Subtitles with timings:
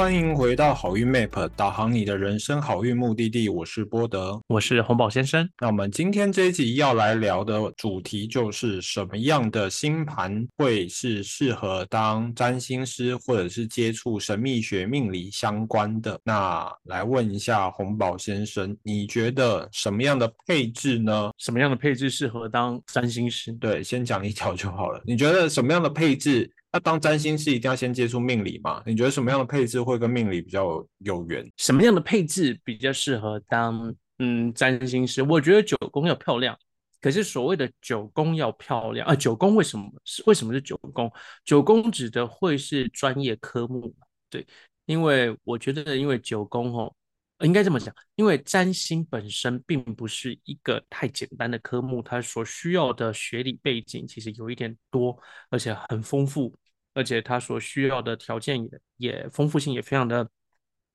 [0.00, 3.50] 欢迎回到好运 Map，导航你的人生好运目的地。
[3.50, 5.46] 我是波德，我是红宝先生。
[5.60, 16.18] 那我们今天这一集要来聊的主题就是什么样的星盘会是适合当占星师，或者是接触神秘学命理相关的？
[16.24, 21.30] 那来问一下红宝先生，你觉得什么样的配置呢？
[21.36, 23.52] 什么样的配置适合当占星师？
[23.52, 25.02] 对，先讲一条就好了。
[25.04, 26.50] 你觉得什么样的配置？
[26.72, 28.82] 那当占星师一定要先接触命理嘛？
[28.86, 31.50] 你觉得什么样的配置会跟命理比较有缘？
[31.56, 35.22] 什么样的配置比较适合当嗯占星师？
[35.22, 36.56] 我觉得九宫要漂亮，
[37.00, 41.10] 可是所谓的九宫要漂亮啊，九宫为什么是为什么是九宫？
[41.44, 43.94] 九宫指的会是专业科目，
[44.28, 44.46] 对，
[44.86, 46.94] 因为我觉得因为九宫哦。
[47.40, 55.18] 应该这么讲，因为占星本身并不是一个太简单的科目，它所需要的学历背景其实有一点多，
[55.48, 56.56] 而且很丰富，
[56.94, 60.30] 而且它所需要的条件也也丰富性也非常的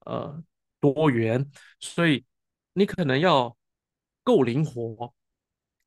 [0.05, 0.43] 呃
[0.79, 2.25] 多元，所以
[2.73, 3.55] 你可能要
[4.23, 5.13] 够灵活。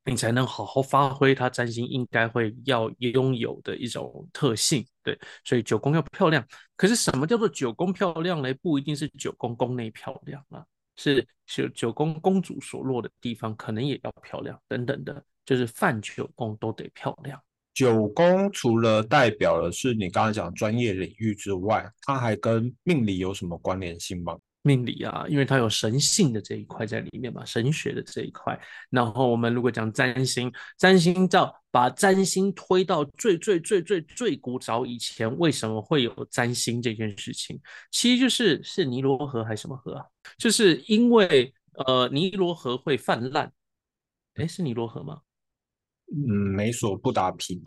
[0.04, 6.46] 你才能好好发挥它占星应该会要拥有的一种特性，对，所以九宫要漂亮。
[6.76, 8.52] 可是什么叫做九宫漂亮呢？
[8.60, 10.62] 不一定是九宫宫内漂亮啊，
[10.96, 17.40] 是九九宫公主所落的地方可能也要漂亮，等等的，就是泛九宫都得漂亮。
[17.72, 24.36] 九宫除了代表的是你刚才讲专业领域之外，它还跟命理有什么关联性吗？
[24.68, 28.58] 命理啊，因为它有神性的这一块在里面嘛，神学的这一块。
[28.90, 37.58] 然后我们如果讲占星，占星照把占星推到最最最最最古早以前，为什么会有占星这件事情？
[37.90, 40.04] 其实就是是尼罗河还是什么河啊？
[40.36, 41.50] 就是因为
[41.86, 43.50] 呃尼罗河会泛滥，
[44.34, 45.22] 哎，是尼罗河吗？
[46.12, 47.62] 嗯，美索不达米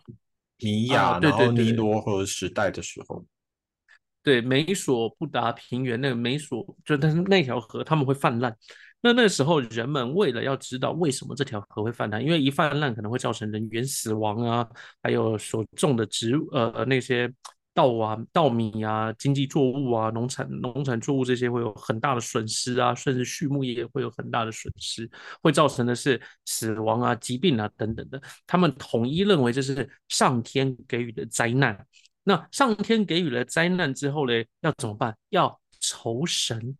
[0.59, 3.25] 尼亚，然后尼罗河时代的时候。
[4.23, 8.55] 对，美索不达平原那个美索，就但是那条河他们会泛滥。
[9.01, 14.67] 那那时候人们为了要知道为什么这条河会泛滥，因为一泛滥可能会造成人员死亡啊，
[15.01, 17.33] 还有所种的植物呃那些
[17.73, 25.09] 稻啊稻米啊经济作物啊农产农产作物这些会有很大的损失啊，甚至畜牧业也会有很大的损失，
[25.41, 28.21] 会造成的是死亡啊疾病啊等等的。
[28.45, 31.87] 他们统一认为这是上天给予的灾难。
[32.23, 35.17] 那上天给予了灾难之后呢，要怎么办？
[35.29, 36.77] 要酬神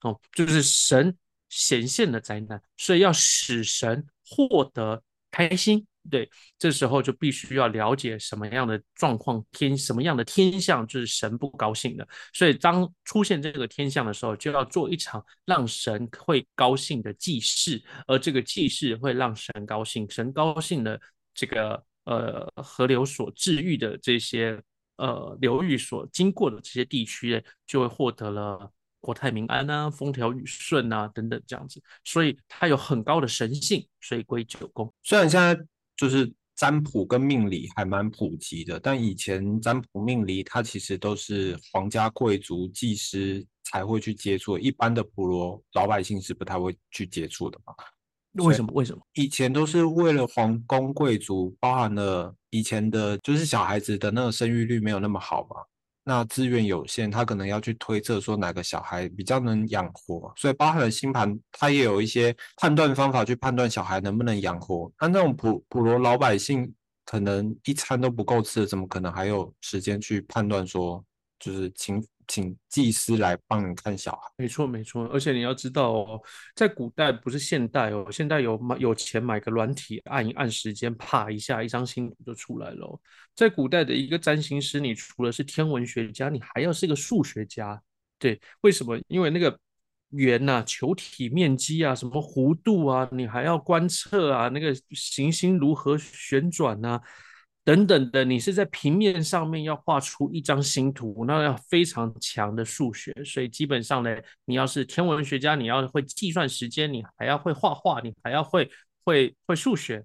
[0.00, 1.14] 哦，就是神
[1.50, 5.86] 显现了灾难，所以要使神获得开心。
[6.10, 12.08] 对，这时候就必须要了解什么样的状况天什么样的天象就是神不高兴的。
[12.32, 20.98] 所以当出现这个天象的时候，就要做一场让神会高兴的祭祀，而这个祭祀会让神高兴，神高兴的
[21.34, 24.58] 这个呃河流所治愈的这些。
[24.98, 28.70] 呃，流域所经过的这些地区，就会获得了
[29.00, 34.92] 国泰民安啊、风调雨顺啊等等这样子，所以它有很高的神性，所以归九宫。
[35.04, 35.56] 虽然现在
[35.96, 47.72] 就是占卜跟命理还蛮普及的，但以前占卜命理它其实都是皇家贵族、祭师才会去接触，一般的普罗老百姓是不太会去接触的嘛。
[48.44, 48.70] 为什么？
[48.74, 49.00] 为什么？
[49.14, 55.56] 以前都是为了皇宫贵族，包含了以前的，就是小孩子的那个生育率没有那么好嘛，
[56.04, 64.90] 那资源有限，他可能要去推测说哪个小孩比较能养活，所以包含了星盘，他也有一些判断方法去判断小孩能不能养活。
[65.00, 66.72] 那那种普普罗老百姓，
[67.04, 71.04] 可能一餐都不够吃，怎么可能还有时间去判断说，
[71.38, 76.20] 就是情请祭司来帮你看小孩，没错没错，而且你要知道哦，
[76.54, 83.00] 在古代不是现代哦，现代有买有钱买个软体，按一按时间，啪一下，一张星图就出来了。
[83.34, 87.82] 在古代的一个占星师，你除了是天文学家，你还要是个数学家。
[88.18, 89.00] 对，为什么？
[89.08, 89.58] 因为那个
[90.10, 97.00] 圆呐、球体面积啊、什么弧度啊，你还要观测啊，那个行星如何旋转呐。
[97.68, 104.16] 等等的，你是在平面上面要画出一张星图，那要非常强的数学，所以基本上呢，
[104.46, 108.70] 你要是天文学家，你要会计算时间，你还要会画画，你还要会
[109.04, 110.02] 会会数学，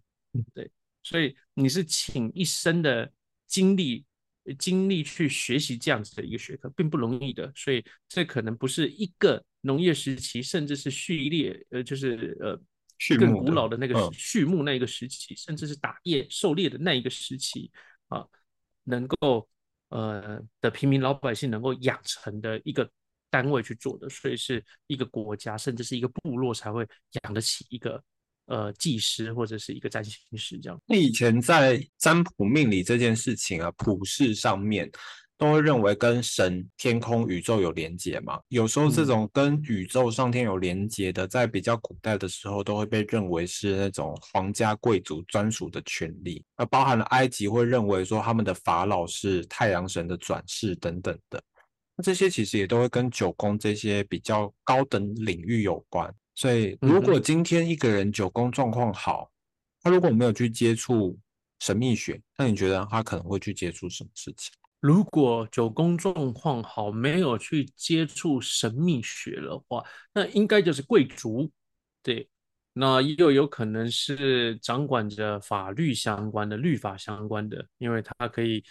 [0.54, 0.70] 对，
[1.04, 3.10] 所以你是请一生的
[3.48, 4.04] 精力
[4.60, 12.60] 精力去学习这样子的一个学科，并不容易的，所以这可能不是一个农业时期，甚至是序列，呃，就是呃。
[13.20, 17.72] 更古老的那个畜牧那一个时期，甚至是打猎狩猎的那一个时期
[18.08, 18.26] 啊，
[18.84, 19.48] 能够
[19.90, 22.90] 呃的平民老百姓能够养成的一个
[23.30, 26.88] 单位去做的，所以是一个国家甚至是一个部落才会
[27.24, 28.04] 养得起一个
[28.46, 30.80] 呃技师或者是一个占星师这样。
[30.86, 34.90] 那以前在占卜命理这件事情啊，普世上面
[35.38, 38.40] 都会认为跟神、天空、宇宙有连接嘛。
[38.48, 46.44] 有时候这种跟宇宙、上天有连接的，在比较古代的时候，都会被认为是那种皇家贵族专属的权利。
[46.56, 51.42] 而包含了埃及会认为说他们的法老是太阳神的转世等等的。
[51.96, 56.14] 那这些其实也都会跟九宫这些比较高等领域有关。
[56.36, 59.30] 所以，如果今天一个人九宫状况好，
[59.82, 61.16] 他如果没有去接触
[61.60, 64.52] 神秘学，那你觉得他可能会去接触什么事情？
[64.84, 69.82] 如果九宫状况好，没有去接触神秘学的话，
[70.14, 71.50] 那应该就是贵族。
[72.02, 72.28] 对，
[72.74, 78.62] 那又有可能是掌管着法律相关的、律法相关的，因为他可以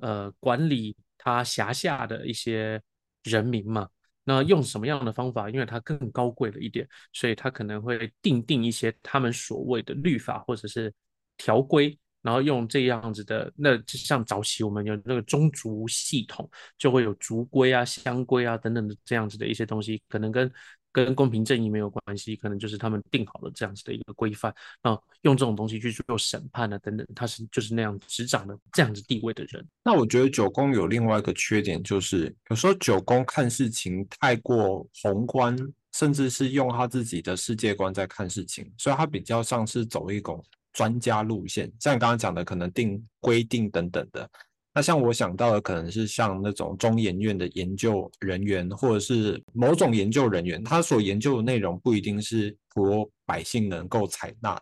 [0.00, 2.82] 呃管理他辖下的一些
[3.22, 3.88] 人民嘛。
[4.24, 5.48] 那用什么样的方法？
[5.48, 10.92] 因为他更高贵了一点，所以他可能会定定一些他们所谓的律法或者是
[11.36, 13.52] 条规，然后用这样子的。
[13.56, 16.48] 那就像早期我们有那个宗族系统，
[16.78, 20.50] 就会有族规啊、乡规啊等等的这样子的一些东西，可能跟。
[20.94, 24.90] 跟公平正义没有关系，可能就是他们定好了这样子的一个规范，那
[25.22, 29.66] 用这种东西去做审判啊等等，他是就是那样执掌的这样子地位的人。
[29.82, 35.56] 那我觉得九宫有另外一个缺点，就是有时候九宫看事情太过宏观，
[35.94, 44.28] 甚至是用他自己的世界观在看事情，所以他比较像是走一种专家路线，像你刚刚讲的，可能定规定等等的。
[44.74, 54.58] 那像我想到的，可能是像那种中研院的研究人员，或者是某种研究人员，他所研究的内容不一定是普罗百姓能够采纳。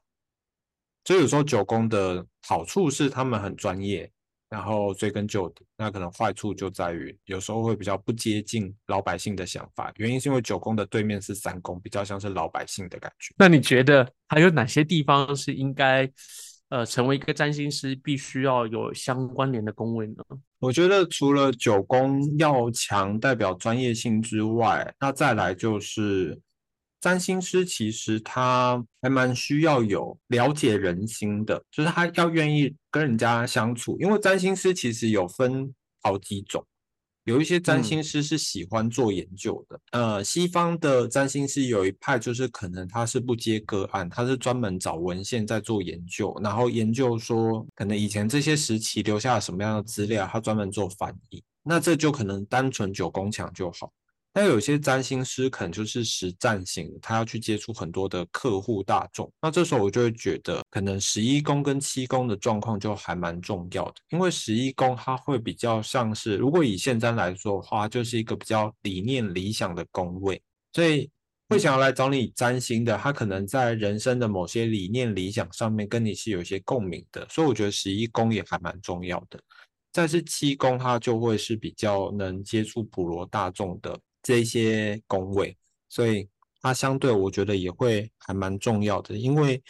[1.04, 4.10] 所以有时候九宫的好处是他们很专业，
[4.50, 5.64] 然后追根究底。
[5.79, 9.91] 那可能坏处就在于有时候会比较不接近老百姓的想法。
[9.97, 13.35] 原因是因为九宫的对面是三宫，比较像是老百姓的感觉。
[13.38, 16.06] 那你觉得还有哪些地方是应该？
[16.70, 20.23] 呃，成为一个占星师，必须要有相关联的宫位呢。
[20.61, 26.41] 我觉得除了九宫要强，代表专业性之外，那再来就是
[27.00, 33.97] 占星师，其实他还蛮需要有了解人心的，就是他要愿意跟人家相处。
[34.00, 36.64] 因为占星师其实有分好几种。
[37.25, 53.93] 有一些占星师是喜欢做研究的，呃，西方的占星师有一派就是可能他是不接个案，他是专门找文献在做研究，然后研究说可能以前这些时期留下了什么样的资料，他专门做翻译，那这就可能单纯九宫墙就好。
[54.32, 59.29] 那有些占星师可能就是实战型，他要去接触很多的客户大众。
[59.43, 70.41] 那这时候我就会觉得，可能十一宫跟七宫的状况就还蛮重要的，因为十一宫它会比较像是，如果以现在来说的话，就是一个比较理念理想的宫位，
[70.73, 71.11] 所以
[71.49, 79.41] 会想要来找你占星的，他可能在人生的某些理念理想上面跟你是有一些共鸣的，所以我觉得十一宫也还蛮重要的。
[79.93, 83.99] 再是七宫，它就会是比较能接触普罗大众的。
[84.22, 85.56] 这些工位，
[85.88, 86.28] 所以
[86.62, 89.62] 它相对我觉得也会还蛮重要的，因为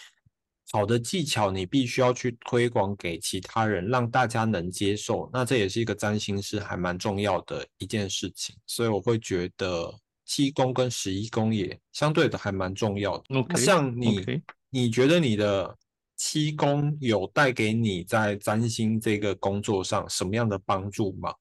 [0.72, 9.92] 好的技巧你必须要去推广给其他人，让大家能接受，那这也是一个占星师还蛮重要的一件事情，所以我会觉得
[10.24, 13.24] 七宫跟十一宫也相对的还蛮重要的。
[13.48, 14.24] 那像你，
[14.70, 15.76] 你觉得你的
[16.16, 21.34] 七宫有带给你在占星这个工作上什么样的帮助吗？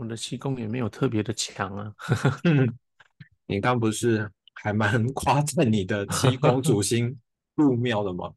[0.00, 1.92] 我的气功也没有特别的强啊。
[3.46, 7.14] 你刚不是还蛮 夸赞你的气功主心
[7.54, 8.32] 入庙的吗？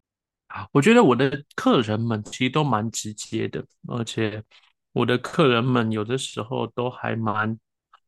[0.47, 4.43] 啊， 我觉得我的客人们其实都蛮直接的，而且
[4.91, 7.57] 我的客人们有的时候都还蛮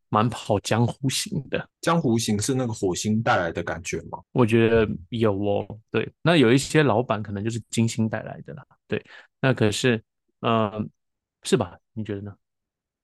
[0.09, 1.69] 蛮跑江湖型的。
[1.79, 4.19] 江湖型是那个火星带来的感觉吗？
[4.33, 5.65] 我觉得有哦。
[5.89, 8.65] 对，那有一些老板可能就是金星带来的啦。
[8.85, 9.01] 对，
[9.39, 10.03] 那可是，
[10.41, 10.89] 嗯，
[11.43, 11.77] 是吧？
[11.93, 12.35] 你觉得呢？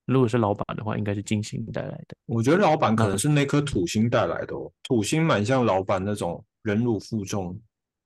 [0.05, 2.15] 如果是老板的话，应该是金星带来的。
[2.25, 4.71] 我觉得老板可能是那颗土星带来的哦。
[4.83, 7.57] 土星蛮像老板那种忍辱负重、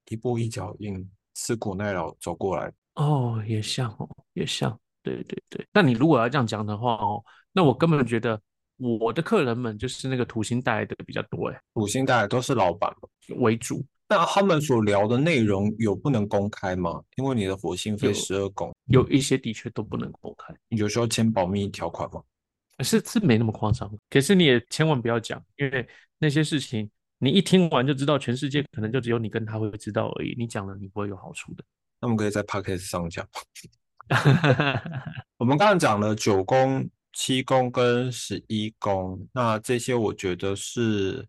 [0.09, 2.71] 一步一脚印、吃苦耐劳走过来。
[2.95, 4.77] 哦，也像哦，也像。
[5.01, 5.65] 对对对。
[5.71, 8.39] 那你如果要这样讲的话哦，那我根本觉得
[8.77, 11.61] 我的客人们就是那个土星带来的比较多哎。
[11.73, 12.93] 土星带来都是老板
[13.37, 13.83] 为主。
[14.07, 17.01] 那他们所聊的内容有不能公开吗？
[17.15, 20.53] 因为你的火星飞十二宫，有一些的确都不能公开。
[20.69, 22.21] 有时候签保密条款吗？
[22.79, 25.87] 是是没那么夸张，可是你也千万不要讲，因为
[26.17, 26.89] 那些事情
[27.19, 30.35] 你一听完就知道，全世界可能就只有你跟他会知道而已。
[30.37, 31.63] 你讲了，你不会有好处的。
[32.01, 33.27] 那我们可以在 podcast 上讲。
[35.37, 41.27] 我们刚刚讲了九宫、七宫跟十一宫，那这些我觉得是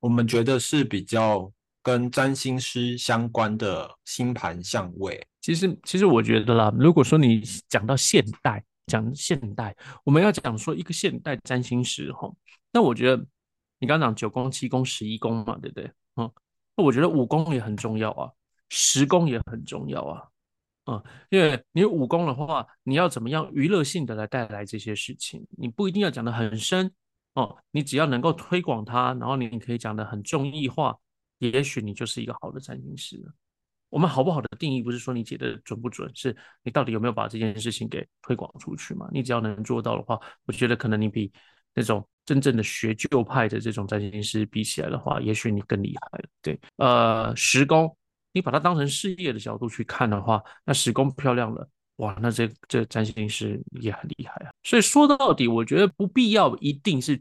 [0.00, 1.52] 我们觉得是比较。
[1.82, 12.30] 跟占星师相关的星盘相位，其实其实我觉得啦，如果说你讲到现代，讲现代，我们要讲说一个现代占星师哈。
[12.72, 13.26] 那我觉得
[13.78, 15.90] 你刚刚讲九宫、七宫、十一宫嘛，对不对？
[16.16, 16.30] 嗯，
[16.76, 18.30] 那我觉得五宫也很重要啊，
[18.68, 20.28] 十宫也很重要啊。
[20.86, 25.46] 嗯，因为你五宫的话，你要怎么样娱乐性的来带来这些事情？
[25.56, 26.90] 你不一定要讲的很深
[27.34, 30.96] 哦，你只要能够推广它，然后你可以讲的很中意化，
[31.38, 33.32] 也许你就是一个好的占星师了。
[33.90, 39.08] 我们好不好的定义不是说你解的准不准，是你到底有没有把这件事情给推广出去嘛？
[39.12, 41.30] 你只要能做到的话，我觉得可能你比
[41.74, 46.24] 那种真正的学旧派的这种占星师比起来的话，也许你更厉害了。
[46.40, 47.94] 对，呃，十宫，
[48.32, 54.50] 你把它当成事业的角度去看的话，那十宫漂亮了，哇，那这这占星师也很厉害啊。
[54.62, 57.20] 所以说到底，我觉得不必要一定是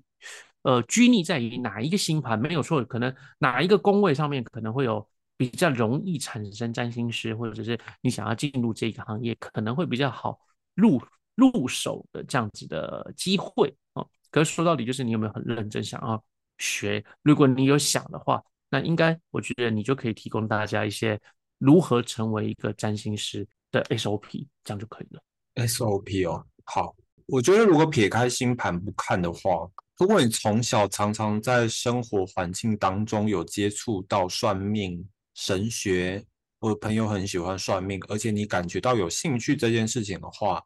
[0.61, 5.09] 呃拘泥在于哪一个星盘，没有错，可能哪一个宫位上面可能会有。
[5.39, 10.37] 比较容易产生占星师，或者是你想要进入这个行业，可能会比较好
[10.75, 11.01] 入
[11.35, 14.05] 入手的这样子的机会啊。
[14.29, 16.21] 可是说到底，就是你有没有很认真想要
[16.57, 17.01] 学？
[17.21, 21.17] 如果你有想的话，那应该我觉得你就可以提供大家一些
[21.57, 25.23] 如何成为一个占星师的 SOP，这样就可以了。
[25.65, 26.93] SOP 哦，好，
[27.27, 29.65] 我觉得如果撇开星盘不看的话，
[29.97, 35.07] 如果你从小常常在生活环境当中有接触到算命。
[35.39, 36.21] 神学，
[36.59, 40.61] 我朋友很喜欢算命，而且你感觉到有兴趣这件事情的话，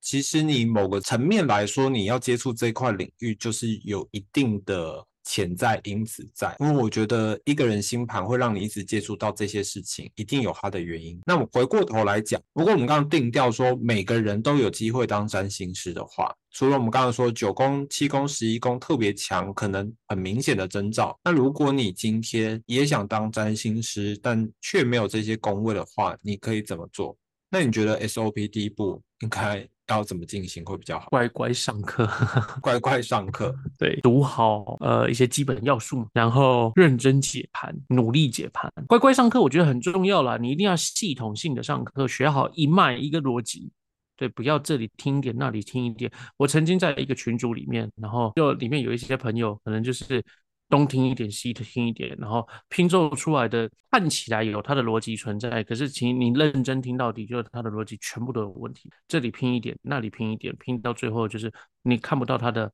[0.00, 5.06] 其实你某个层面来说，你要接触这块领域，就是有一定的。
[5.22, 11.20] 潜在因子在，因为我觉得一个人星盘会让你一直接触到这些事情，一定有它的原因。
[11.24, 21.18] 那我回过头来讲，如果我们刚刚定调说每个人都有机会当占星师的话，除了我们刚刚说九宫、七宫、十一宫特别强，可能很明显的征兆。
[21.24, 27.16] 那如果你今天也想当占星师，但却没有这些宫位的话，你可以怎么做？
[27.50, 29.68] 那你觉得 SOP 第一步应该？
[29.90, 31.08] 要怎么进行会比较好？
[31.08, 32.08] 乖乖上课，
[32.62, 38.72] 乖乖上课，对，读好呃一些基本要素，然后认真解盘，努力解盘。
[38.86, 40.36] 乖乖上课，我觉得很重要啦。
[40.36, 43.72] 你一定要系统性的上课，学好一脉一个逻辑，
[44.20, 46.08] 对，不要这里听一点，那里听一点。
[46.36, 50.22] 我曾经在一个群组里面，然后就里面有一些朋友，可能就是。
[50.70, 58.88] 东听一点，西听一点，然后拼凑出来的看起来有它的逻辑存在，可是请你认真听到底，就是它的逻辑全部都有问题。
[59.08, 62.72] 这里拼一点，那里拼一点，拼到最后就是你看不到它的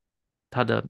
[0.50, 0.86] 它的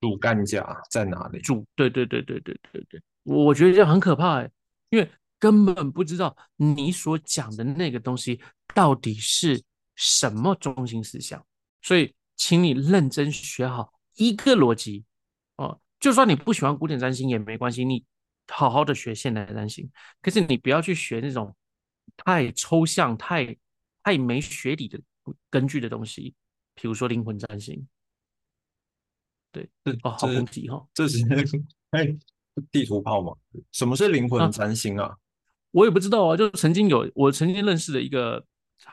[0.00, 1.38] 主干架在哪里。
[1.42, 4.50] 主对对对对对对对，我觉得这很可怕哎，
[4.90, 8.40] 因为根本不知道你所讲的那个东西
[8.74, 9.62] 到底是
[10.00, 11.44] 什么中心思想，
[11.82, 15.04] 所以请你认真学好一个逻辑
[15.56, 15.80] 哦。
[15.98, 18.04] 就算你不喜欢古典占星也没关系，你
[18.46, 19.90] 好好的学现代占星。
[20.22, 21.52] 可是你不要去学那种
[22.16, 23.56] 太抽象、太
[24.04, 25.00] 太没学理的
[25.50, 26.32] 根据的东西，
[26.76, 27.84] 比如说灵魂占星。
[29.50, 29.68] 对，
[30.04, 30.86] 哦，好攻击哈！
[30.94, 31.18] 这是
[31.90, 32.16] 哎，
[32.70, 33.34] 地图炮嘛？
[33.72, 35.16] 什么是灵魂占星啊？
[35.72, 38.46] 我也不知道啊，就曾经有我曾经认识的一个。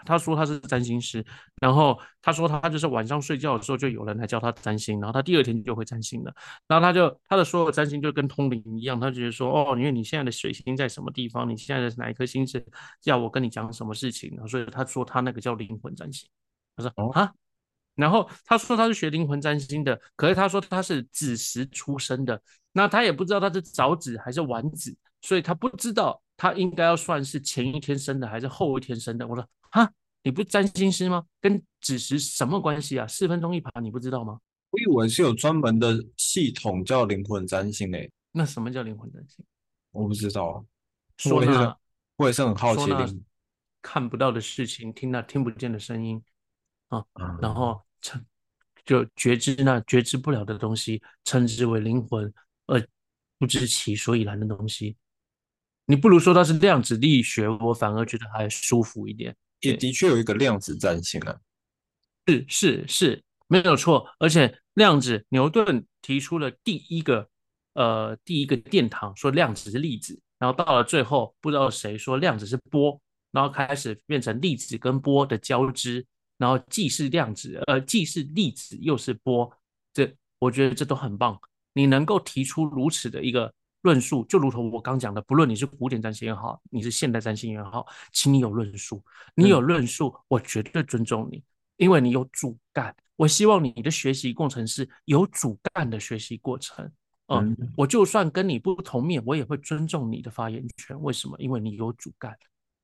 [0.05, 1.23] 他说他是占星师，
[1.61, 6.33] 然后他说他就是晚上睡觉的时候就有人来教他占星，然后他第二天就会占星了。
[6.67, 12.65] 然后他就他的所有占星就跟通灵一样，他觉得说哦，因为你现在的水星在什么地方，你现在的哪一颗星是
[13.03, 16.27] 要我跟你讲什么事情，所以他说他那个叫灵魂占星。
[16.75, 17.31] 他说啊，
[17.95, 22.41] 然后他说他是学灵魂占星的，可是他说他是子时出生的，
[22.73, 29.27] 那他也不知道他是早子还是晚子，所以他不知道他应该要算是前一天生的还是后一天生的。
[29.27, 29.47] 我说。
[29.75, 29.91] 啊，
[30.23, 31.25] 你不是占星师吗？
[31.41, 33.05] 跟子时什么关系啊？
[33.05, 34.39] 四分钟一盘，你不知道吗？
[34.71, 38.09] 我以为是有专门的系统叫灵魂占星诶。
[38.31, 39.43] 那什么叫灵魂占星？
[39.91, 40.63] 我不知道啊。
[41.17, 41.77] 说那，
[42.15, 42.85] 我也是很好奇。
[43.81, 46.23] 看不到的事情，听到听不见的声音
[46.87, 47.05] 啊，
[47.41, 48.25] 然后称
[48.85, 52.33] 就觉知那觉知不了的东西，称之为灵魂，
[52.65, 52.81] 而
[53.37, 54.95] 不知其所以然的东西。
[55.85, 59.35] 你不如说它是量子力学，我反而觉得还舒服一点。
[59.61, 61.39] 也的确有一个量子占星啊，
[62.27, 64.07] 是是是，没有错。
[64.19, 67.27] 而且量子，牛顿提出了第一个
[67.73, 72.99] 呃第一个殿堂，说量子是粒子，然后到了最后，不知道谁说量子是波，
[73.31, 76.05] 然后开始变成粒子跟波的交织，
[76.37, 79.51] 然后既是量子，呃既是粒子又是波，
[79.93, 81.39] 这我觉得这都很棒。
[81.73, 83.53] 你能够提出如此的一个。
[83.85, 89.03] 论述就如同我刚讲的，不论你是古典占星也好，你是现代占星也好，请你有论述，
[89.35, 91.43] 你有论述，我绝对尊重你，
[91.77, 92.95] 因为你有主干。
[93.15, 96.91] 我希望你的学习过程是有主干的学习过程。
[97.27, 100.99] 嗯，我就算跟你不同面，我也会尊重你的发言权。
[100.99, 101.37] 为什么？
[101.37, 102.35] 因为你有主干。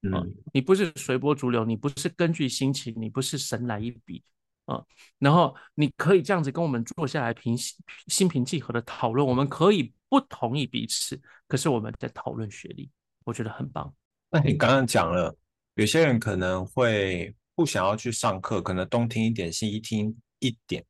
[0.03, 4.23] 嗯，你不是随波逐流，你不是根据心情，你不是神来一笔，
[4.65, 4.83] 啊，
[5.17, 12.91] 然后你可以这样子跟我们坐下来平心平气和的讨论，我们可以不同意彼此，可是我们在讨论学历，
[13.23, 13.93] 我觉得很棒。
[14.29, 15.33] 那你刚刚讲了，
[15.75, 20.85] 有些人可能会不想要去上课，可能东听一点，西听一点。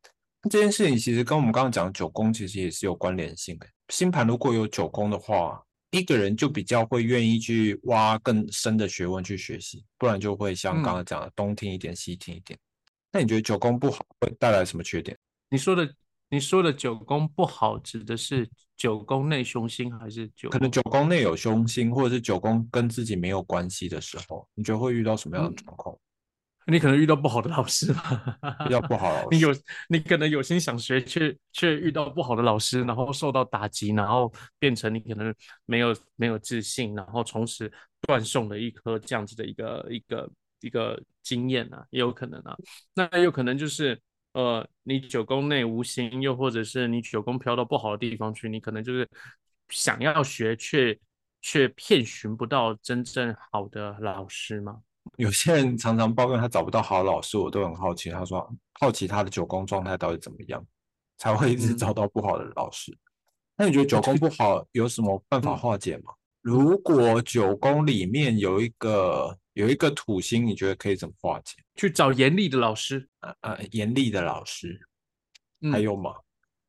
[0.50, 3.68] 这件事情其实跟我们刚刚讲九宫其实也是有关联性的。
[3.90, 12.58] 星盘如果有九宫的话，一个人就比较会愿意去挖更深的学问去学习，不然就会像刚刚讲的东听一点，西听一点。
[13.12, 15.16] 那你觉得九宫不好会带来什么缺点？
[15.48, 15.88] 你说的
[16.32, 20.50] 你说的九宫不好，指的是九宫内凶星还是九？
[20.50, 25.96] 可能九宫内有凶星，或者是九宫跟自己没有关系的时候，你觉得会遇到什么样的状况？
[26.68, 28.40] 你可能遇到不好的老师吧？
[28.68, 29.50] 遇到不好老 师，你有
[29.90, 35.36] 你可能有心想学，却却遇到不好的老师，然后受到打击，然后变成你可能
[35.66, 37.72] 没有没有自信，然后从此
[38.08, 40.30] 断送了一颗这样子的一个一个。
[40.64, 42.56] 一个经验啊，也有可能啊，
[42.94, 44.00] 那有可能就是
[44.34, 49.08] 呃，你九宫内无心，又或者是你九宫飘到不好的地方去，你可能就是
[49.70, 50.98] 想要学，却
[51.42, 54.82] 却遍寻不到真正好的老师吗？
[55.18, 60.66] 有些人常常抱怨他找不到好老师，我都很好奇，他说好奇他的九宫状态到底怎么样，
[61.18, 62.98] 才会一直找到不好的老师。
[63.58, 66.14] 那你觉得九宫不好有什么办法化解吗？
[66.42, 69.38] 如果九宫里面有一个。
[69.54, 71.58] 有一个土星，你觉得可以怎么化解？
[71.76, 74.80] 去找严厉的老师，呃呃，严厉的老师，
[75.72, 76.16] 还有吗？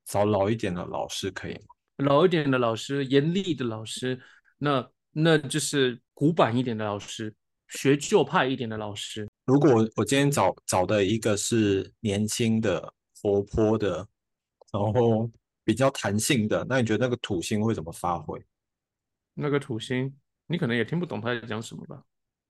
[0.04, 1.60] 找老一点的老师可以吗？
[1.98, 4.20] 老一点的老师，严厉的老师，
[4.58, 7.32] 那那就是古板一点的老师，
[7.68, 9.28] 学旧派一点的老师。
[9.44, 14.06] 如果我今天找找的一个是年轻的、活泼的，
[14.72, 15.30] 然后
[15.64, 18.44] 比较弹性的，那你觉得那个土星会怎么发挥？
[19.34, 20.12] 那个土星，
[20.46, 22.02] 你可能也听不懂他在讲什么吧？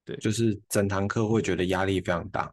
[0.05, 2.53] 对，就是整堂课会觉得压力非常大，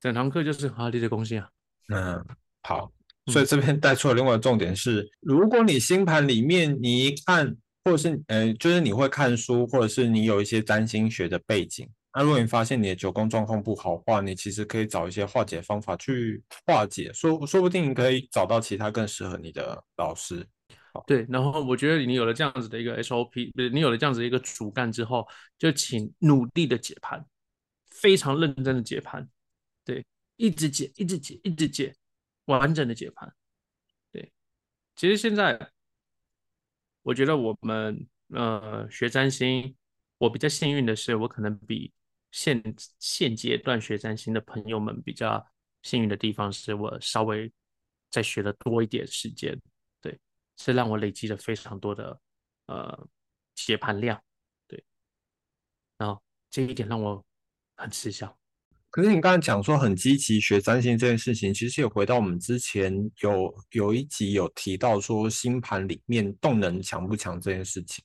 [0.00, 1.48] 整堂课就是压力的东西啊。
[1.88, 2.24] 嗯，
[2.62, 2.90] 好，
[3.26, 20.44] 所以这边带出了另外重点是，如果你星盘里面你一看，或者是呃，就是你会看书，或者是你有一些占星学的背景，那如果你发现你的九宫状况不好话，你其实可以找一些化解方法去化解，说说不定你可以找到其他更适合你的老师。
[21.06, 25.26] 对，然后我觉得你有了这样子的一个 SOP，不是你有了这样子一个主干之后，
[25.58, 27.24] 就请努力的解盘，
[27.90, 29.28] 非常认真的解盘，
[29.84, 30.04] 对，
[30.36, 31.94] 一直解，一直解，一直解，
[32.44, 33.32] 完整的解盘。
[34.12, 34.32] 对，
[34.94, 35.70] 其实现在
[37.02, 39.74] 我觉得我们呃学占星，
[40.18, 41.92] 我比较幸运的是，我可能比
[42.30, 42.62] 现
[42.98, 45.46] 现阶段学占星的朋友们比较
[45.82, 47.52] 幸运的地方，是我稍微
[48.10, 49.60] 再学的多一点时间。
[50.56, 52.20] 是让我累积了非常多的
[52.66, 53.08] 呃
[53.54, 54.20] 解盘量，
[54.66, 54.82] 对，
[55.98, 57.24] 然后这一点让我
[57.76, 58.34] 很吃香。
[58.90, 68.02] 可是你刚才讲说很积极学占星这件事情，其实也回到我们之前有有一集有提到说星盘里面动能强不强这件事情。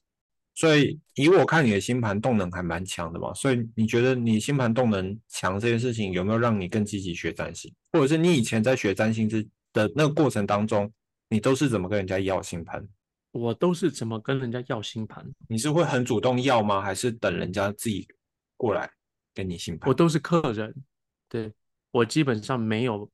[0.53, 10.91] 所以以我看你的星盘动能还蛮强的嘛，所以你觉得你星盘动能强这件事情有没有让你更积极学占星，或者是你以前在学占星之的那个过程当中？
[11.31, 12.85] 你都是怎么跟人家要星盘？
[13.31, 15.25] 我都是怎么跟人家要星盘？
[15.47, 16.81] 你是会很主动要吗？
[16.81, 18.05] 还是等人家自己
[18.57, 18.91] 过来
[19.33, 19.87] 跟你星盘？
[19.87, 20.75] 我都是客人，
[21.29, 21.53] 对
[21.91, 23.09] 我基本上没有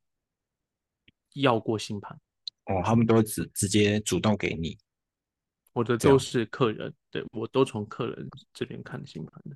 [1.35, 2.19] 要过星盘。
[2.65, 4.75] 哦，他们都直直接主动给你。
[5.73, 9.55] 我的都是客人，对我都从客人这边看星盘的。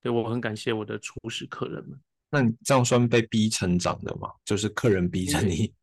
[0.00, 2.00] 对我很感谢我的初始客人们。
[2.30, 4.32] 那你这样算被逼成长的吗？
[4.46, 5.74] 就是客人逼着你。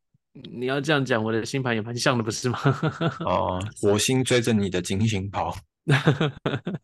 [0.52, 2.58] 你要这样讲，我的星盘也蛮像的，不是吗？
[3.24, 5.56] 哦，火星追着你的金星跑。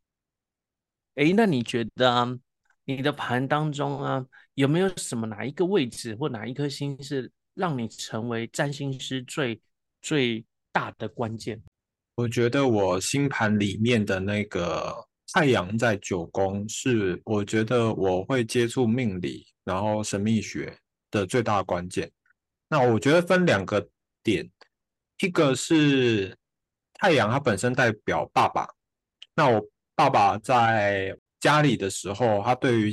[1.16, 2.38] 哎，那你觉得啊，
[2.84, 9.60] 你的盘当中啊，有没有什么哪一个位置或哪一颗星是让你成为占星师最
[10.00, 11.62] 最大的关键？
[12.14, 14.94] 我觉得我星盘里面的那个
[15.32, 20.78] 太阳在九宫，是我觉得我会接触命理，然后神秘学
[21.10, 22.10] 的最大关键。
[22.72, 23.86] 那我觉得分两个
[24.22, 24.50] 点，
[25.18, 26.34] 一个是
[26.94, 28.66] 太阳，它本身代表爸爸。
[29.34, 29.62] 那我
[29.94, 32.90] 爸爸在家里的时候，他对于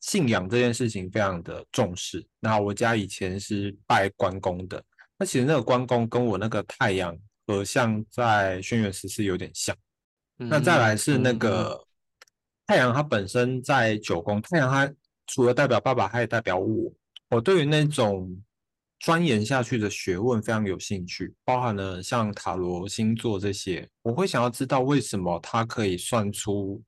[0.00, 2.26] 信仰这件事情非常的重视。
[2.40, 4.82] 那我家以前是拜关公的，
[5.18, 7.14] 那其实那个关公跟我那个太阳
[7.46, 9.76] 和像在轩辕十四有点像。
[10.36, 11.78] 那再来是那个
[12.66, 14.90] 太阳，它本身在九宫，太阳它
[15.26, 16.90] 除了代表爸爸，它也代表我。
[17.28, 18.42] 我对于那种。
[19.00, 26.82] 钻研下去的学问非常有兴趣，包含了像塔罗星座这些，我会想要知道为什么它可以算出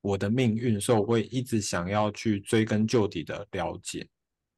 [0.00, 4.08] 我的命运，所以我会一直想要去追根究底的了解。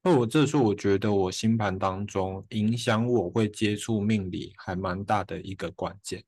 [0.05, 6.23] 那我这是我觉得我星盘当中影响我会接触命理还蛮大的一个关键。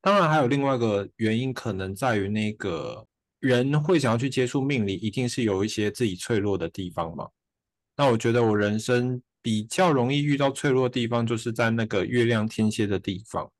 [0.00, 3.06] 当然还有另外一个原因，可能在于那个
[3.40, 7.28] 人会想要去接触命理，一定是有一些自己脆弱的地方嘛。
[7.96, 13.50] 那我觉得我人生比较容易遇到脆弱的地方，就是在那个月亮天蝎的地方，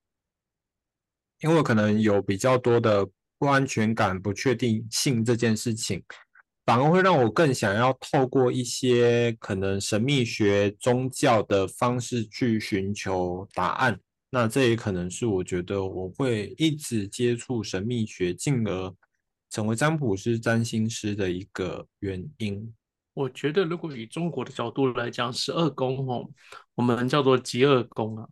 [1.41, 6.03] 因为可能有比较多的不安全感、不确定性这件事情。
[6.67, 13.99] 反而会让我更想要透过一些可能神秘学、宗教的方式去寻求答案。
[14.31, 18.95] 那这也可能是我觉得我会一直接触神秘学，进而
[19.51, 22.73] 成为占卜师、占星师的一个原因。
[23.15, 26.29] 我觉得，如果以中国的角度来讲，十二宫哦，
[26.75, 28.29] 我们叫做极二宫啊。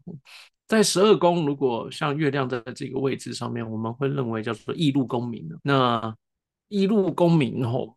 [0.67, 6.17] 在十二宫，如果像月亮在这个位置上面，我们会认为叫做异路公民那
[6.69, 7.97] 异路公民吼。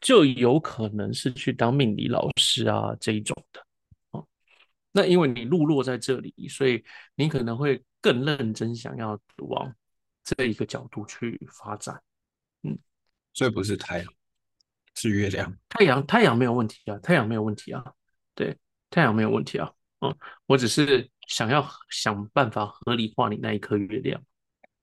[0.00, 3.60] 就有可能是去当命理老师啊这一种的
[4.12, 4.26] 哦。
[4.92, 6.82] 那因为你路落在这里，所以
[7.14, 9.70] 你可能会更认真想要往
[10.24, 12.02] 这一个角度去发展。
[12.62, 12.78] 嗯，
[13.34, 14.06] 所以不是太阳，
[14.94, 15.54] 是月亮。
[15.68, 17.84] 太阳太阳没有问题啊，太阳没有问题啊。
[18.34, 18.56] 对，
[18.90, 19.70] 太阳没有问题啊。
[20.00, 24.22] 嗯，我只是想要想办法合理化你那一颗月亮。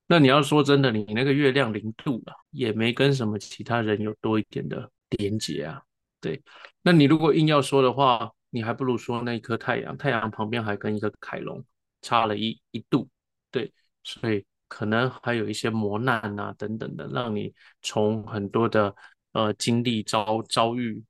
[0.06, 4.90] 那你要说真的，你那个月亮零度了，也没跟什么其他人有多一点的。
[5.12, 5.80] 连接啊，
[6.20, 6.42] 对，
[6.82, 11.64] 那你如果硬要说的话，你还不如说那一颗太阳，太阳旁边还跟一个凯龙
[12.02, 13.08] 差了一一度，
[13.50, 13.72] 对，
[14.04, 18.94] 所以可能还有一些磨难啊等等的，让你从很多的
[19.38, 21.00] 呃经历遭遭遇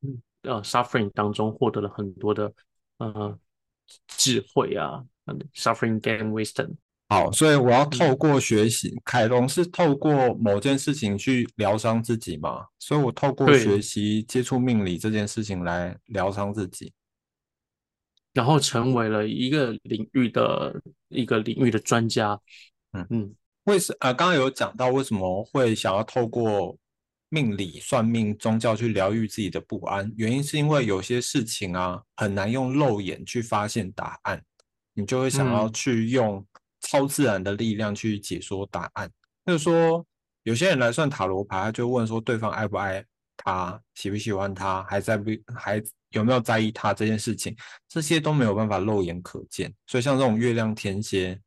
[0.43, 2.53] 呃 suffering 当中获得了很多的
[2.99, 3.39] 呃
[4.07, 5.03] 智慧啊
[5.55, 6.75] ，suffering gain wisdom。
[7.09, 12.67] 好，所以我要透过学习，凯龙是透过某件事情去疗伤自己嘛？
[12.79, 16.93] 所以我透过学习接触命理这件事情来疗伤自己，
[18.35, 22.39] 然后成为了一个领域的一个领域的专家。
[22.93, 26.77] 嗯嗯，为什呃，刚刚有讲到为什么会想要透过
[27.29, 30.13] 命理、算命、宗教去疗愈自己的不安？
[30.17, 34.43] 原因是因为有些事情啊，很难用肉眼去发现答案，
[34.95, 36.47] 你就会想要去用。
[36.81, 39.11] 超自然的力量去解说答案，
[39.45, 40.07] 就是说，
[40.45, 43.05] 有些人来算塔罗牌，他就问说对方爱不爱
[43.37, 47.55] 他，喜不喜欢他，还在不还有没有在意他这件事情，
[47.89, 49.75] 这些都没有办法肉眼可见。
[49.89, 51.39] 所以像这种月亮天蝎，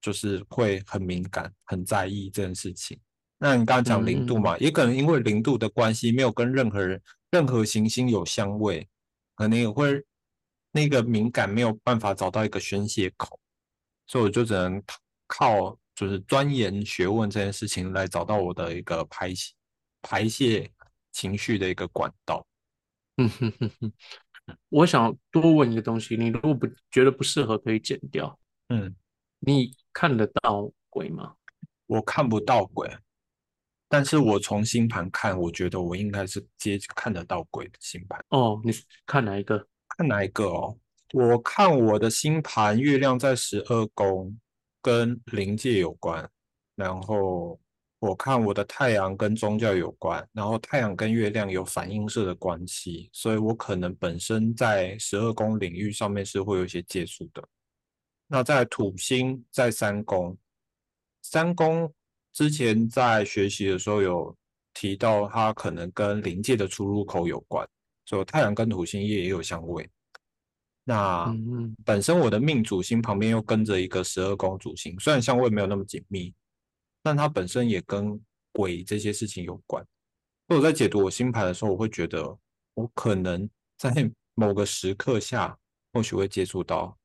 [0.00, 2.98] 就是会很敏感、很在意这件事情。
[3.44, 7.02] 那你刚刚讲零度嘛，也可能因为零度的关系，没有跟任何人、
[7.32, 8.88] 任何行星有相位，
[9.34, 10.00] 可能也会
[10.70, 13.40] 那个敏感没有办法找到一个宣泄口。
[14.06, 14.80] 所以我就只能
[15.26, 19.52] 靠就是钻研学问这件事情来找到我的一个排泄
[20.02, 20.70] 排泄
[21.10, 22.46] 情绪的一个管道。
[23.16, 23.92] 嗯哼哼哼，
[24.68, 28.38] 我想多问一个东西，你如果不觉得不适合，可以剪掉。
[28.68, 28.94] 嗯，
[29.40, 31.34] 你看得到鬼吗？
[31.86, 32.88] 我看不到鬼，
[33.92, 38.18] 但是我从星盘看，我觉得我应该是接看得到鬼的星盘。
[38.30, 38.72] 哦，你
[39.04, 39.68] 看哪一个？
[39.86, 40.74] 看哪一个哦？
[41.12, 44.34] 我看我的星盘，月亮在十二宫，
[44.80, 46.26] 跟灵界有关。
[46.74, 47.60] 然后
[47.98, 57.46] 我看我的太阳跟宗教有关，然后太阳跟月亮有反映射的关系，所以我可能本身在十二宫领域上面是会有一些接触的。
[58.26, 60.34] 那在土星在三宫，
[61.20, 61.92] 三宫
[62.32, 64.34] 之前在学习的时候有
[64.74, 67.68] 提到，它可能跟灵界的出入口有关，
[68.06, 69.88] 所以太阳跟土星也也有相位。
[70.84, 71.32] 那
[71.84, 76.34] 本身我的命主星旁边又跟着一个十二宫主星，虽然相位没有那么紧密，
[77.02, 78.20] 但它本身也跟
[78.52, 79.84] 鬼这些事情有关。
[80.48, 82.36] 所以我在解读我星盘的时候，我会觉得
[82.74, 85.56] 我可能在某个时刻下，
[85.92, 86.98] 或许会接触到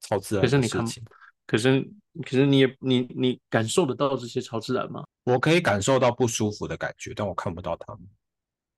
[0.00, 0.80] 超自然的事情。
[0.80, 1.02] 可是，
[1.46, 1.80] 可是
[2.22, 5.04] 可是你也你你感受得到这些超自然吗？
[5.24, 8.08] 我可以感受到不舒服的感觉，但我看不到他们。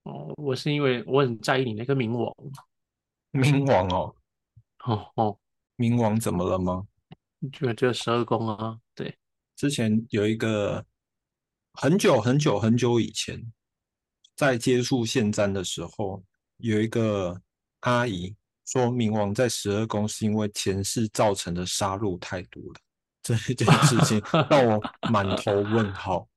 [0.05, 2.35] 哦，我是因为我很在意你那个冥王。
[3.33, 4.15] 冥王哦。
[4.85, 5.39] 哦哦，
[5.77, 6.87] 冥王怎么了吗？
[7.53, 9.17] 就就十二宫啊，对。
[9.57, 10.85] 之前有一个
[11.75, 13.53] 很久很久很久以前，
[14.35, 16.23] 在接触现占的时候，
[16.59, 17.43] 有一个
[17.81, 18.35] 阿姨
[18.71, 22.75] 说，冥王在十二宫是因为前世造成的杀戮太多了。
[23.23, 26.29] 这 一件事情让我满头问号。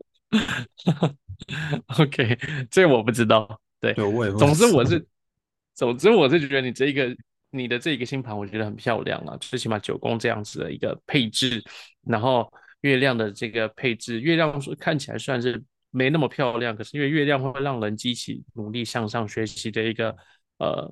[2.00, 2.38] OK，
[2.70, 3.60] 这我不知道。
[3.80, 3.94] 对，
[4.38, 5.06] 总之我是，
[5.76, 7.15] 总之我是觉得你这一个。
[7.54, 11.62] 你的这一个星盘我觉得很漂亮啊，最起码九宫这样子的一个配置，
[12.02, 20.15] 然后月亮的这个配置，月亮说看起来算是没那么漂亮，可是因为月亮会让人激起努力向上学习的一个
[20.60, 20.89] 呃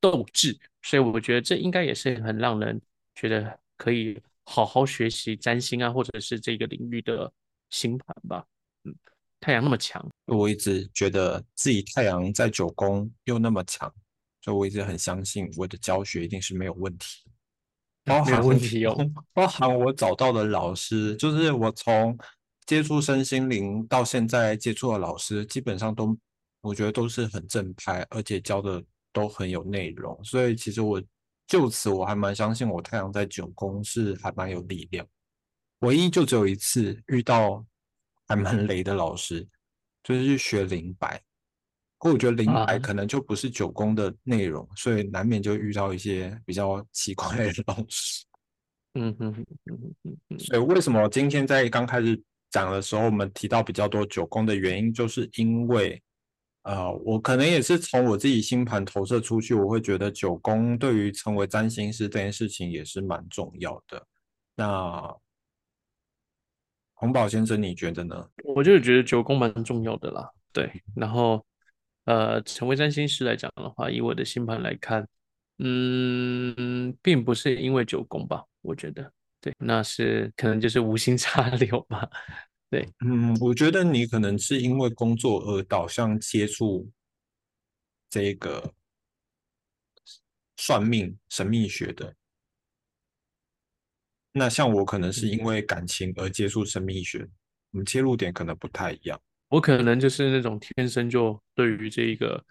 [0.00, 2.80] 斗志，所以我觉得这应该也是很让人
[3.14, 7.32] 觉得可以好好学习占星啊，或者是这个领域的
[7.70, 8.44] 星盘吧。
[8.84, 8.94] 嗯，
[9.40, 13.92] 太阳那么强，我一直觉得自己太阳在九宫又那么强，
[14.42, 17.24] 所以我一直很相信我的教学一定是没有问题。
[18.08, 18.96] 包含问题哦，
[19.34, 22.16] 包含我找到的老师，就是我从
[22.64, 26.18] 接触身心灵到现在接触的老师，基本上都
[26.62, 28.82] 我觉得都是很正派，而且教的
[29.18, 30.18] 都很有内容。
[30.22, 31.02] 所以其实我
[31.46, 35.06] 就此我还蛮相信我太阳在九宫是还蛮有力量。
[35.80, 37.64] 唯一就只有一次遇到
[38.26, 39.46] 还蛮雷的老师，
[40.02, 41.20] 就是去学灵摆。
[42.00, 48.24] 我觉得灵摆可能就不是九宫的内容，所以难免就遇到一些比较奇怪的老师。
[48.94, 49.34] 嗯嗯
[49.66, 50.38] 嗯嗯嗯。
[50.38, 56.00] 所以为什么今天在刚开始讲的时候，我们提到比较多九宫的原因，就是因为，
[56.62, 64.06] 呃，我可能也是从我自己星盘投射出去，我会觉得九宫对于成为占星师这件事情也是蛮重要的。
[64.54, 65.16] 那
[66.94, 68.28] 洪宝先生，你觉得呢？
[68.44, 70.30] 我就是觉得九宫蛮重要的啦。
[70.52, 71.44] 对，然后。
[72.04, 75.06] 呃，成为占星师来讲的话，以我的星盘来看，
[75.58, 82.08] 嗯，并不是因为九宫吧，我觉得，对，那是可能就是无心插柳吧，
[82.70, 86.90] 对，嗯，我觉得你可能是因为工作而导向接触
[88.10, 88.74] 这个
[90.56, 92.14] 算命神秘学的，
[94.32, 97.26] 那像我可能是因为感情而接触神秘学，
[97.70, 99.18] 我们切入点可能不太一样。
[99.48, 102.44] 我可能就是那种天生就对于这个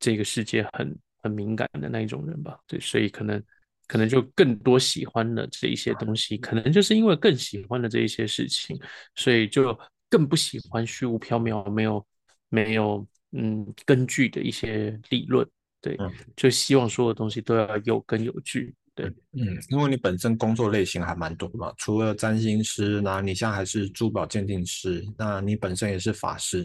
[0.00, 3.40] 这个世界很很敏感的那一种人吧，对，所以可能
[3.86, 8.78] 可能就更多喜欢了这一些东西，可能就是因为更喜欢了这一些事情，
[9.14, 12.06] 所以就更不喜欢虚无缥缈、没有
[12.48, 15.46] 没有嗯根据的一些理论，
[15.80, 15.96] 对，
[16.36, 18.74] 就希望所有东西都要有根有据。
[18.94, 26.62] 对，嗯，因为你本身工作类型还蛮多嘛，除了占星师，那你现在还是珠宝鉴定师，那你本身也是法师，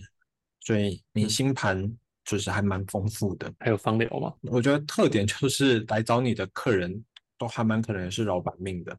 [0.60, 1.90] 所以你星盘
[2.28, 3.52] 就是还蛮丰富的。
[3.60, 4.32] 还有方疗吗？
[4.52, 7.04] 我觉得特点就是来找你的客人
[7.40, 8.96] 都还蛮可能是老板命的。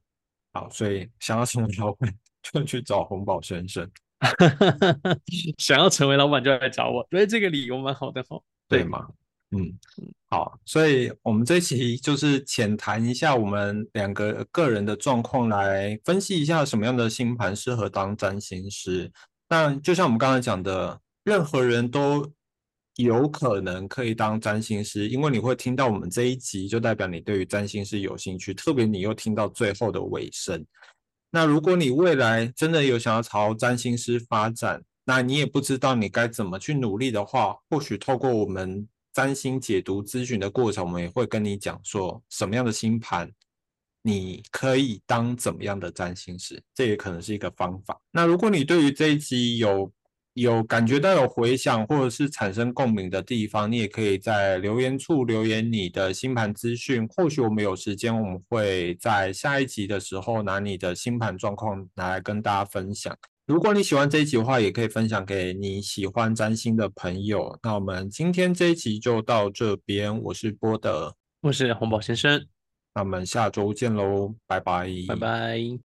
[0.53, 2.13] 好，所以想要成为老板
[2.43, 3.89] 就去找红宝先生，
[5.59, 8.41] 想要成为老板就来找我，所以这个理由蛮好的哈。
[8.67, 9.07] 对吗？
[9.51, 9.73] 嗯，
[10.29, 19.11] 好，所以我们这期就是浅谈一下我们两个个人的状况，来分析一下什么样的星盘适合当占星师。
[19.49, 22.31] 那就像我们刚才讲的，任何人都
[22.99, 30.65] 有可能可以当占星师，因为你会听到我们这一集，就代表你对于占星师有兴趣，特别你又听到最后的尾声。
[31.31, 38.87] 那如果你未来真的有想要朝占星师发展，那你也不知道你该怎么去努力的话，或许透过我们。
[39.11, 43.29] 占星解读咨询的过程，我们也会跟你讲说什么样的星盘，
[44.03, 48.01] 你可以当怎么样的占星师，这也可能是一个方法。
[48.13, 49.91] 那如果你对于这一集有
[50.41, 57.07] 有感觉到有回响，或者是产生共鸣的地方，你也可以在留言处留言你的星盘资讯。
[57.09, 63.17] 或许我们有时间，我们会在下一集的时候拿你的星盘状况拿来跟大家分享。
[63.47, 67.59] 如果你喜欢这一集的话，也可以分享给你喜欢占星的朋友。
[67.63, 72.47] 那我们今天这一集就到这边，我是波德，我是红宝先生，
[72.95, 75.88] 那我们下周见喽，拜拜，拜拜。